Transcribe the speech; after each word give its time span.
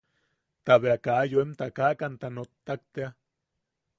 Ta 0.65 0.73
bea 0.81 0.97
kaa 1.05 1.21
yoem 1.31 1.51
takakamta 1.59 2.27
nottak 2.37 2.81
tea. 2.93 3.09